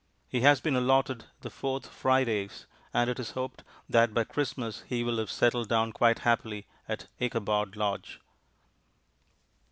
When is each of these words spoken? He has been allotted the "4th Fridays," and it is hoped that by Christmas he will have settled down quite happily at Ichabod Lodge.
He 0.27 0.41
has 0.41 0.59
been 0.59 0.75
allotted 0.75 1.25
the 1.41 1.51
"4th 1.51 1.85
Fridays," 1.85 2.65
and 2.91 3.07
it 3.07 3.19
is 3.19 3.33
hoped 3.37 3.63
that 3.87 4.15
by 4.15 4.23
Christmas 4.23 4.83
he 4.87 5.03
will 5.03 5.19
have 5.19 5.29
settled 5.29 5.69
down 5.69 5.91
quite 5.91 6.17
happily 6.25 6.65
at 6.89 7.05
Ichabod 7.19 7.75
Lodge. 7.75 8.19